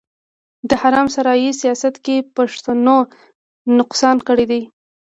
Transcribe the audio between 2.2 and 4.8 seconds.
پښتنو نقصان کړی دی.